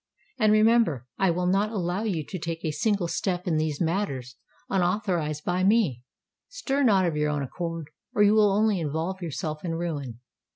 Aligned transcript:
And 0.39 0.51
remember—I 0.51 1.29
will 1.29 1.45
not 1.45 1.69
allow 1.71 2.01
you 2.01 2.25
to 2.25 2.39
take 2.39 2.65
a 2.65 2.71
single 2.71 3.07
step 3.07 3.45
in 3.47 3.57
these 3.57 3.79
matters, 3.79 4.35
unauthorised 4.67 5.45
by 5.45 5.63
me. 5.63 6.01
Stir 6.49 6.81
not 6.81 7.05
of 7.05 7.15
your 7.15 7.29
own 7.29 7.43
accord—or 7.43 8.23
you 8.23 8.33
will 8.33 8.51
only 8.51 8.79
involve 8.79 9.21
yourself 9.21 9.63
in 9.63 9.75
ruin. 9.75 10.19